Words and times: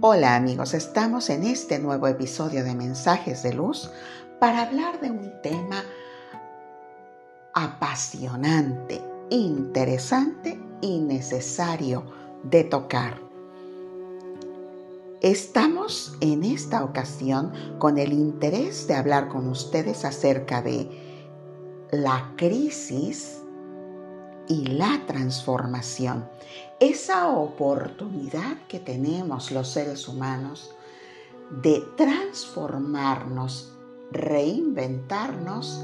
Hola 0.00 0.36
amigos, 0.36 0.74
estamos 0.74 1.28
en 1.28 1.42
este 1.42 1.80
nuevo 1.80 2.06
episodio 2.06 2.62
de 2.62 2.72
Mensajes 2.72 3.42
de 3.42 3.52
Luz 3.52 3.90
para 4.38 4.62
hablar 4.62 5.00
de 5.00 5.10
un 5.10 5.32
tema 5.42 5.82
apasionante, 7.52 9.02
interesante 9.28 10.56
y 10.80 11.00
necesario 11.00 12.04
de 12.44 12.62
tocar. 12.62 13.20
Estamos 15.20 16.16
en 16.20 16.44
esta 16.44 16.84
ocasión 16.84 17.52
con 17.80 17.98
el 17.98 18.12
interés 18.12 18.86
de 18.86 18.94
hablar 18.94 19.26
con 19.26 19.48
ustedes 19.48 20.04
acerca 20.04 20.62
de 20.62 20.88
la 21.90 22.34
crisis 22.36 23.42
y 24.48 24.66
la 24.66 25.02
transformación. 25.06 26.28
Esa 26.80 27.28
oportunidad 27.28 28.56
que 28.68 28.80
tenemos 28.80 29.50
los 29.50 29.68
seres 29.68 30.08
humanos 30.08 30.74
de 31.50 31.82
transformarnos, 31.96 33.72
reinventarnos 34.10 35.80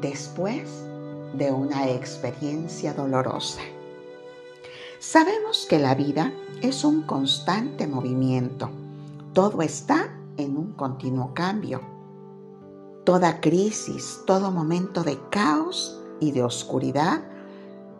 después 0.00 0.68
de 1.34 1.50
una 1.50 1.88
experiencia 1.90 2.92
dolorosa. 2.92 3.60
Sabemos 4.98 5.66
que 5.68 5.78
la 5.78 5.94
vida 5.94 6.32
es 6.60 6.84
un 6.84 7.02
constante 7.02 7.86
movimiento. 7.86 8.70
Todo 9.32 9.62
está 9.62 10.14
en 10.36 10.56
un 10.56 10.72
continuo 10.72 11.32
cambio. 11.34 11.80
Toda 13.04 13.40
crisis, 13.40 14.20
todo 14.26 14.50
momento 14.52 15.02
de 15.02 15.18
caos 15.30 15.98
y 16.20 16.30
de 16.30 16.44
oscuridad 16.44 17.31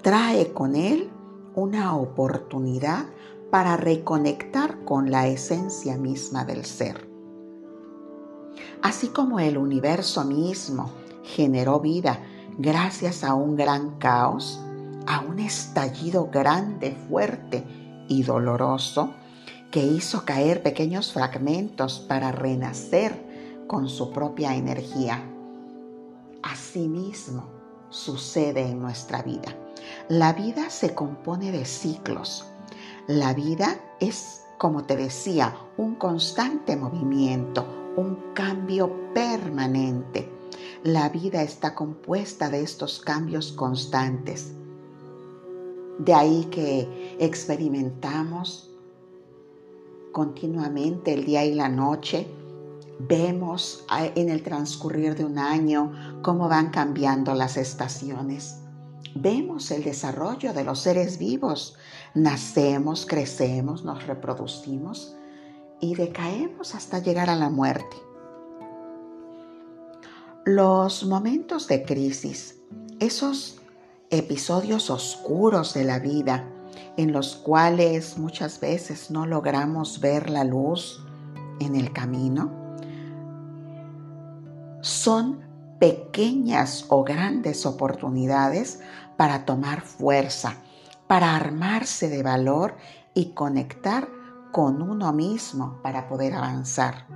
trae 0.03 0.53
con 0.53 0.75
él 0.75 1.11
una 1.55 1.97
oportunidad 1.97 3.07
para 3.51 3.77
reconectar 3.77 4.85
con 4.85 5.11
la 5.11 5.29
esencia 5.29 5.97
misma 5.97 6.45
del 6.45 6.65
ser. 6.65 7.09
Así 8.83 9.09
como 9.09 9.39
el 9.39 9.57
universo 9.57 10.25
mismo 10.25 10.91
generó 11.23 11.79
vida 11.79 12.19
gracias 12.59 13.23
a 13.23 13.35
un 13.35 13.57
gran 13.57 13.99
caos, 13.99 14.61
a 15.07 15.21
un 15.21 15.39
estallido 15.39 16.29
grande, 16.33 16.97
fuerte 17.09 17.65
y 18.09 18.25
doloroso 18.25 19.11
que 19.71 19.85
hizo 19.85 20.25
caer 20.25 20.63
pequeños 20.63 21.13
fragmentos 21.13 22.01
para 22.01 22.33
renacer 22.33 23.65
con 23.69 23.89
su 23.89 24.11
propia 24.11 24.57
energía. 24.57 25.23
Asimismo 26.43 27.45
sucede 27.89 28.63
en 28.63 28.81
nuestra 28.81 29.23
vida. 29.23 29.62
La 30.09 30.33
vida 30.33 30.71
se 30.71 30.95
compone 30.95 31.53
de 31.53 31.65
ciclos. 31.65 32.45
La 33.07 33.35
vida 33.35 33.81
es, 34.01 34.43
como 34.59 34.85
te 34.85 34.97
decía, 34.97 35.57
un 35.77 35.97
constante 35.97 36.77
movimiento, 36.77 37.67
un 37.97 38.17
cambio 38.35 39.13
permanente. 39.13 40.31
La 40.85 41.09
vida 41.09 41.43
está 41.43 41.75
compuesta 41.75 42.49
de 42.49 42.63
estos 42.63 43.01
cambios 43.01 43.53
constantes. 43.53 44.53
De 45.99 46.15
ahí 46.15 46.47
que 46.51 47.17
experimentamos 47.21 48.71
continuamente 50.13 51.15
el 51.15 51.25
día 51.25 51.45
y 51.45 51.55
la 51.55 51.69
noche. 51.69 52.29
Vemos 52.99 53.85
en 54.15 54.29
el 54.29 54.43
transcurrir 54.43 55.17
de 55.17 55.25
un 55.25 55.39
año 55.39 56.21
cómo 56.23 56.49
van 56.49 56.71
cambiando 56.71 57.35
las 57.35 57.57
estaciones. 57.57 58.62
Vemos 59.15 59.71
el 59.71 59.85
desarrollo 59.85 60.53
de 60.53 60.65
los 60.65 60.81
seres 60.81 61.19
vivos. 61.19 61.77
Nacemos, 62.15 63.07
crecemos, 63.07 63.85
nos 63.85 64.07
reproducimos 64.07 65.17
y 65.81 65.95
decaemos 65.95 66.75
hasta 66.75 67.01
llegar 67.01 67.29
a 67.29 67.37
la 67.37 67.51
muerte. 67.51 67.97
Los 70.45 71.05
momentos 71.05 71.69
de 71.69 71.85
crisis, 71.85 72.59
esos 73.01 73.61
episodios 74.11 74.91
oscuros 74.91 75.75
de 75.75 75.85
la 75.85 75.99
vida 75.99 76.49
en 76.97 77.13
los 77.13 77.37
cuales 77.37 78.19
muchas 78.19 78.61
veces 78.61 79.11
no 79.11 79.27
logramos 79.27 80.01
ver 80.01 80.31
la 80.31 80.45
luz 80.45 81.03
en 81.61 81.77
el 81.77 81.93
camino, 81.93 82.51
son 84.81 85.52
pequeñas 85.83 86.87
o 86.91 87.03
grandes 87.03 87.67
oportunidades 87.67 88.79
para 89.17 89.45
tomar 89.45 89.81
fuerza, 89.81 90.59
para 91.09 91.35
armarse 91.35 92.09
de 92.09 92.23
valor 92.23 92.77
y 93.15 93.31
conectar 93.31 94.09
con 94.53 94.81
uno 94.81 95.13
mismo 95.13 95.81
para 95.83 96.07
poder 96.07 96.35
avanzar. 96.35 97.09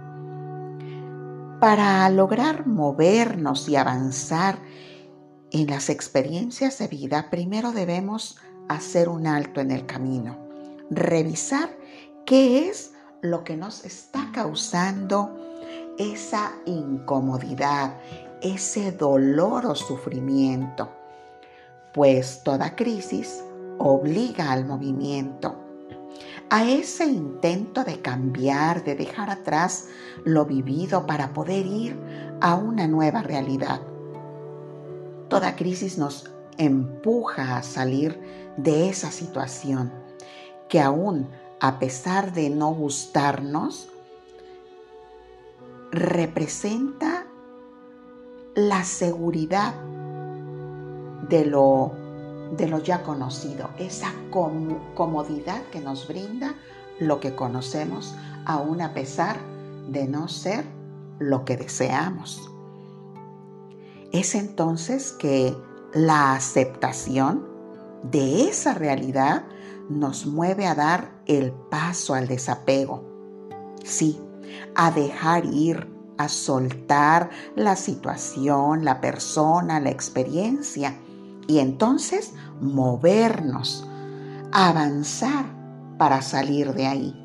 Para 1.60 2.08
lograr 2.10 2.66
movernos 2.66 3.68
y 3.68 3.76
avanzar 3.76 4.58
en 5.52 5.68
las 5.68 5.88
experiencias 5.88 6.80
de 6.80 6.88
vida, 6.88 7.30
primero 7.30 7.70
debemos 7.70 8.36
hacer 8.68 9.08
un 9.08 9.28
alto 9.28 9.60
en 9.60 9.70
el 9.70 9.86
camino, 9.86 10.38
revisar 10.90 11.70
qué 12.26 12.68
es 12.68 12.94
lo 13.22 13.44
que 13.44 13.56
nos 13.56 13.84
está 13.84 14.32
causando 14.32 15.36
esa 15.98 16.52
incomodidad, 16.66 17.94
ese 18.42 18.92
dolor 18.92 19.66
o 19.66 19.74
sufrimiento, 19.74 20.88
pues 21.92 22.42
toda 22.44 22.76
crisis 22.76 23.42
obliga 23.78 24.52
al 24.52 24.64
movimiento, 24.64 25.56
a 26.50 26.64
ese 26.64 27.06
intento 27.06 27.84
de 27.84 28.00
cambiar, 28.00 28.84
de 28.84 28.94
dejar 28.94 29.30
atrás 29.30 29.88
lo 30.24 30.44
vivido 30.44 31.06
para 31.06 31.32
poder 31.32 31.66
ir 31.66 31.98
a 32.40 32.54
una 32.54 32.86
nueva 32.86 33.22
realidad. 33.22 33.80
Toda 35.28 35.56
crisis 35.56 35.98
nos 35.98 36.30
empuja 36.58 37.56
a 37.56 37.62
salir 37.62 38.18
de 38.56 38.88
esa 38.88 39.10
situación 39.10 39.92
que 40.68 40.80
aún 40.80 41.28
a 41.60 41.78
pesar 41.78 42.32
de 42.32 42.50
no 42.50 42.72
gustarnos, 42.74 43.88
representa 45.90 47.25
la 48.56 48.84
seguridad 48.84 49.74
de 51.28 51.44
lo, 51.44 51.92
de 52.56 52.82
ya 52.82 53.02
conocido, 53.02 53.68
esa 53.78 54.12
comodidad 54.30 55.62
que 55.70 55.80
nos 55.80 56.08
brinda 56.08 56.54
lo 56.98 57.20
que 57.20 57.34
conocemos, 57.34 58.14
aún 58.46 58.80
a 58.80 58.94
pesar 58.94 59.36
de 59.88 60.08
no 60.08 60.26
ser 60.28 60.64
lo 61.18 61.44
que 61.44 61.58
deseamos. 61.58 62.50
Es 64.12 64.34
entonces 64.34 65.12
que 65.12 65.54
la 65.92 66.34
aceptación 66.34 67.46
de 68.02 68.48
esa 68.48 68.72
realidad 68.72 69.44
nos 69.90 70.26
mueve 70.26 70.66
a 70.66 70.74
dar 70.74 71.20
el 71.26 71.52
paso 71.52 72.14
al 72.14 72.26
desapego. 72.26 73.04
Sí, 73.84 74.18
a 74.74 74.90
dejar 74.90 75.44
ir, 75.44 75.95
a 76.18 76.28
soltar 76.28 77.30
la 77.54 77.76
situación, 77.76 78.84
la 78.84 79.00
persona, 79.00 79.80
la 79.80 79.90
experiencia 79.90 80.96
y 81.46 81.58
entonces 81.58 82.32
movernos, 82.60 83.86
avanzar 84.52 85.46
para 85.98 86.22
salir 86.22 86.72
de 86.74 86.86
ahí. 86.86 87.22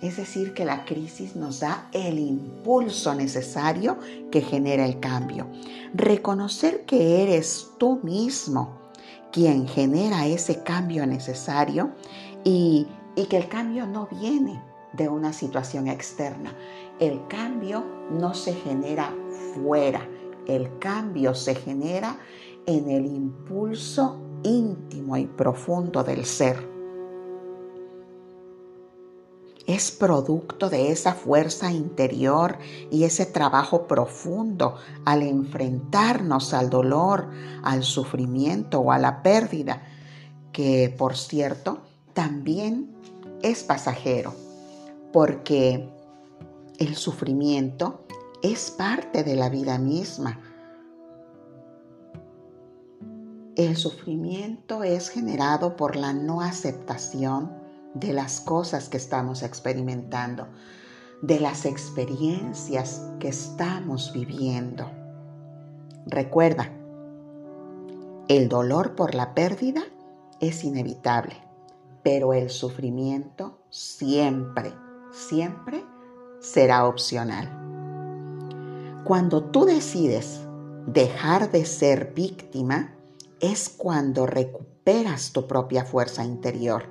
Es 0.00 0.16
decir, 0.16 0.52
que 0.52 0.64
la 0.64 0.84
crisis 0.84 1.36
nos 1.36 1.60
da 1.60 1.88
el 1.92 2.18
impulso 2.18 3.14
necesario 3.14 3.98
que 4.32 4.40
genera 4.40 4.84
el 4.84 4.98
cambio. 4.98 5.46
Reconocer 5.94 6.84
que 6.86 7.22
eres 7.22 7.68
tú 7.78 8.00
mismo 8.02 8.82
quien 9.32 9.66
genera 9.66 10.26
ese 10.26 10.62
cambio 10.62 11.06
necesario 11.06 11.92
y, 12.44 12.86
que 13.28 13.36
el 13.36 13.48
cambio 13.48 13.86
no 13.86 14.08
viene 14.20 14.60
de 14.92 15.08
una 15.08 15.32
situación 15.32 15.88
externa. 15.88 16.56
El 16.98 17.26
cambio 17.28 17.84
no 18.10 18.34
se 18.34 18.54
genera 18.54 19.14
fuera, 19.54 20.08
el 20.46 20.78
cambio 20.78 21.34
se 21.34 21.54
genera 21.54 22.18
en 22.66 22.90
el 22.90 23.06
impulso 23.06 24.20
íntimo 24.42 25.16
y 25.16 25.26
profundo 25.26 26.04
del 26.04 26.24
ser 26.24 26.72
es 29.66 29.90
producto 29.90 30.68
de 30.68 30.90
esa 30.90 31.14
fuerza 31.14 31.70
interior 31.70 32.58
y 32.90 33.04
ese 33.04 33.26
trabajo 33.26 33.86
profundo 33.86 34.76
al 35.04 35.22
enfrentarnos 35.22 36.52
al 36.54 36.70
dolor, 36.70 37.30
al 37.62 37.84
sufrimiento 37.84 38.80
o 38.80 38.92
a 38.92 38.98
la 38.98 39.22
pérdida, 39.22 39.82
que 40.52 40.94
por 40.96 41.16
cierto 41.16 41.78
también 42.12 42.94
es 43.42 43.62
pasajero, 43.62 44.34
porque 45.12 45.88
el 46.78 46.96
sufrimiento 46.96 48.04
es 48.42 48.70
parte 48.70 49.22
de 49.22 49.36
la 49.36 49.48
vida 49.48 49.78
misma. 49.78 50.40
El 53.54 53.76
sufrimiento 53.76 54.82
es 54.82 55.10
generado 55.10 55.76
por 55.76 55.94
la 55.94 56.12
no 56.12 56.40
aceptación 56.40 57.52
de 57.94 58.12
las 58.12 58.40
cosas 58.40 58.88
que 58.88 58.96
estamos 58.96 59.42
experimentando, 59.42 60.48
de 61.20 61.38
las 61.38 61.66
experiencias 61.66 63.02
que 63.20 63.28
estamos 63.28 64.12
viviendo. 64.12 64.90
Recuerda, 66.06 66.70
el 68.28 68.48
dolor 68.48 68.94
por 68.94 69.14
la 69.14 69.34
pérdida 69.34 69.82
es 70.40 70.64
inevitable, 70.64 71.36
pero 72.02 72.32
el 72.32 72.50
sufrimiento 72.50 73.58
siempre, 73.68 74.72
siempre 75.12 75.84
será 76.40 76.86
opcional. 76.86 77.58
Cuando 79.04 79.44
tú 79.44 79.64
decides 79.64 80.40
dejar 80.86 81.50
de 81.50 81.64
ser 81.64 82.12
víctima, 82.14 82.94
es 83.40 83.68
cuando 83.68 84.26
recuperas 84.26 85.32
tu 85.32 85.46
propia 85.46 85.84
fuerza 85.84 86.24
interior. 86.24 86.84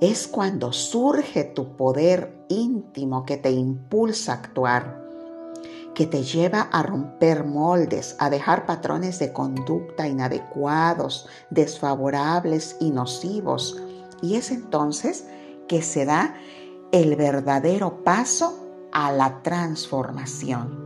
Es 0.00 0.26
cuando 0.26 0.72
surge 0.72 1.44
tu 1.44 1.76
poder 1.76 2.44
íntimo 2.48 3.24
que 3.24 3.36
te 3.36 3.50
impulsa 3.50 4.32
a 4.32 4.36
actuar 4.36 5.02
que 5.94 6.06
te 6.06 6.22
lleva 6.22 6.62
a 6.62 6.82
romper 6.82 7.44
moldes, 7.44 8.16
a 8.18 8.30
dejar 8.30 8.66
patrones 8.66 9.18
de 9.18 9.32
conducta 9.32 10.08
inadecuados, 10.08 11.28
desfavorables 11.50 12.76
y 12.80 12.90
nocivos. 12.90 13.80
Y 14.22 14.36
es 14.36 14.50
entonces 14.50 15.26
que 15.68 15.82
se 15.82 16.04
da 16.04 16.34
el 16.92 17.16
verdadero 17.16 18.04
paso 18.04 18.88
a 18.92 19.10
la 19.10 19.42
transformación. 19.42 20.80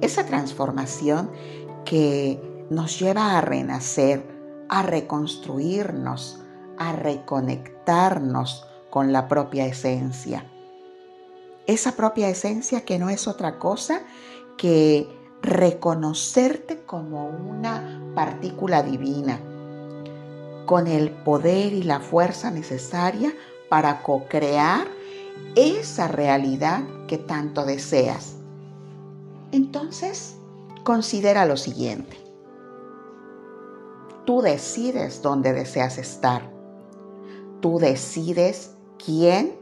Esa 0.00 0.24
transformación 0.24 1.30
que 1.84 2.66
nos 2.70 2.98
lleva 2.98 3.36
a 3.36 3.40
renacer, 3.42 4.24
a 4.68 4.82
reconstruirnos, 4.82 6.40
a 6.78 6.92
reconectarnos 6.92 8.66
con 8.88 9.12
la 9.12 9.28
propia 9.28 9.66
esencia 9.66 10.46
esa 11.72 11.92
propia 11.92 12.28
esencia 12.28 12.84
que 12.84 12.98
no 12.98 13.10
es 13.10 13.28
otra 13.28 13.58
cosa 13.58 14.02
que 14.56 15.08
reconocerte 15.42 16.82
como 16.82 17.28
una 17.28 18.02
partícula 18.14 18.82
divina, 18.82 19.40
con 20.66 20.86
el 20.86 21.10
poder 21.10 21.72
y 21.72 21.82
la 21.82 22.00
fuerza 22.00 22.50
necesaria 22.50 23.32
para 23.70 24.02
co-crear 24.02 24.86
esa 25.54 26.08
realidad 26.08 26.82
que 27.06 27.16
tanto 27.16 27.64
deseas. 27.64 28.34
Entonces, 29.52 30.36
considera 30.84 31.46
lo 31.46 31.56
siguiente. 31.56 32.18
Tú 34.26 34.42
decides 34.42 35.22
dónde 35.22 35.52
deseas 35.52 35.98
estar. 35.98 36.50
Tú 37.60 37.78
decides 37.78 38.74
quién 39.02 39.58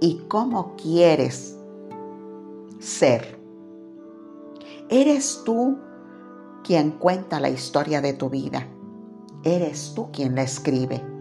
y 0.00 0.18
cómo 0.28 0.76
quieres 0.76 1.56
ser. 2.78 3.38
Eres 4.90 5.42
tú 5.44 5.78
quien 6.62 6.92
cuenta 6.92 7.40
la 7.40 7.48
historia 7.48 8.00
de 8.00 8.12
tu 8.12 8.28
vida. 8.28 8.66
Eres 9.42 9.92
tú 9.94 10.10
quien 10.12 10.34
la 10.34 10.42
escribe. 10.42 11.15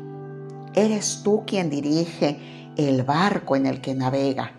Eres 0.75 1.22
tú 1.24 1.44
quien 1.48 1.69
dirige 1.69 2.38
el 2.75 3.04
barco 3.04 3.56
en 3.56 3.66
el 3.66 3.80
que 3.80 3.95
navega. 3.95 4.51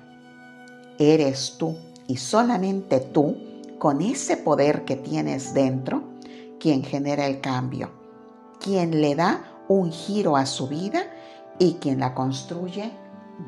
Eres 0.99 1.57
tú 1.59 1.77
y 2.09 2.17
solamente 2.17 3.01
tú, 3.01 3.37
con 3.79 4.01
ese 4.01 4.39
poder 4.39 4.87
que 4.87 4.97
tienes 4.97 5.53
dentro, 5.53 6.05
quien 6.59 6.83
genera 6.83 7.27
el 7.27 7.43
cambio, 7.43 7.91
quien 8.61 9.03
le 9.03 9.15
da 9.15 9.45
un 9.69 9.93
giro 9.93 10.37
a 10.37 10.47
su 10.47 10.69
vida 10.69 11.03
y 11.59 11.75
quien 11.75 12.01
la 12.01 12.15
construye 12.15 12.93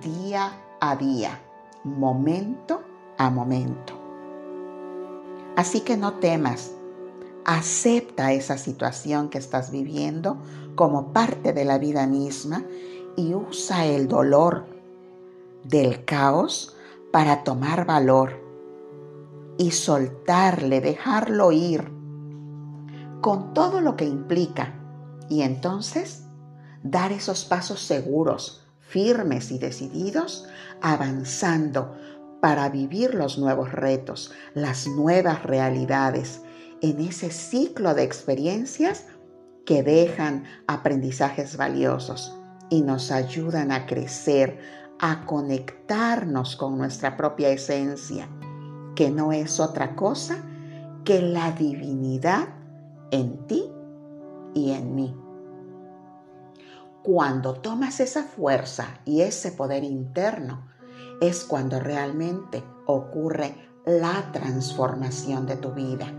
día 0.03 0.53
a 0.81 0.97
día, 0.97 1.41
momento 1.85 2.83
a 3.17 3.31
momento. 3.31 3.95
Así 5.57 5.81
que 5.81 5.97
no 5.97 6.15
temas, 6.15 6.73
acepta 7.49 8.35
esa 8.35 8.59
situación 8.59 9.31
que 9.31 9.39
estás 9.39 9.71
viviendo 9.71 10.37
como 10.75 11.15
parte 11.15 11.55
de 11.55 11.65
la 11.65 11.79
vida 11.79 12.07
misma 12.07 12.63
y 13.17 13.33
usa 13.33 13.87
el 13.87 14.07
dolor 14.07 14.67
del 15.65 16.05
caos 16.05 16.77
para 17.11 17.45
tomar 17.45 17.87
valor 17.87 18.45
y 19.57 19.71
soltarle, 19.71 20.83
dejarlo 20.83 21.51
ir 21.51 21.91
con 23.23 23.55
todo 23.55 23.81
lo 23.81 23.97
que 23.97 24.05
implica. 24.05 24.75
Y 25.31 25.41
entonces 25.41 26.25
dar 26.83 27.13
esos 27.13 27.47
pasos 27.47 27.81
seguros 27.81 28.63
firmes 28.81 29.51
y 29.51 29.59
decididos, 29.59 30.47
avanzando 30.83 31.97
para 32.43 32.69
vivir 32.69 33.15
los 33.15 33.39
nuevos 33.39 33.73
retos, 33.73 34.33
las 34.53 34.87
nuevas 34.87 35.45
realidades, 35.45 36.43
en 36.81 37.01
ese 37.01 37.31
ciclo 37.31 37.95
de 37.95 38.05
experiencias 38.05 39.07
que 39.67 39.83
dejan 39.83 40.45
aprendizajes 40.67 41.57
valiosos 41.57 42.35
y 42.71 42.83
nos 42.83 43.11
ayudan 43.11 43.73
a 43.73 43.87
crecer, 43.87 44.59
a 44.99 45.25
conectarnos 45.27 46.57
con 46.57 46.79
nuestra 46.79 47.17
propia 47.17 47.51
esencia, 47.51 48.29
que 48.95 49.11
no 49.11 49.33
es 49.33 49.61
otra 49.61 49.95
cosa 49.95 50.45
que 51.05 51.21
la 51.21 51.53
divinidad 51.53 52.49
en 53.11 53.47
ti 53.47 53.65
y 54.55 54.73
en 54.73 54.95
mí. 54.95 55.17
Cuando 57.03 57.55
tomas 57.55 58.01
esa 58.01 58.23
fuerza 58.25 59.01
y 59.05 59.23
ese 59.23 59.53
poder 59.53 59.83
interno, 59.85 60.67
es 61.21 61.45
cuando 61.45 61.81
realmente 61.81 62.63
ocurre 62.87 63.55
la 63.87 64.31
transformación 64.33 65.47
de 65.47 65.57
tu 65.57 65.73
vida 65.73 66.13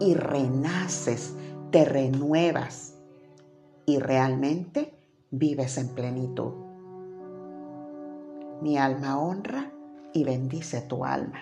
y 0.00 0.14
renaces, 0.14 1.36
te 1.70 1.84
renuevas 1.84 2.96
y 3.86 3.98
realmente 3.98 4.94
vives 5.30 5.78
en 5.78 5.88
plenitud. 5.88 6.52
Mi 8.62 8.78
alma 8.78 9.18
honra 9.18 9.70
y 10.12 10.24
bendice 10.24 10.80
tu 10.82 11.04
alma. 11.04 11.40